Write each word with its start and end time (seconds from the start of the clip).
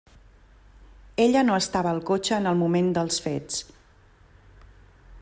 Ella 1.25 1.43
no 1.49 1.57
estava 1.65 1.91
al 1.97 2.01
cotxe 2.11 2.35
en 2.39 2.51
el 2.53 2.59
moment 2.65 2.91
dels 2.99 3.21
fets. 3.27 3.63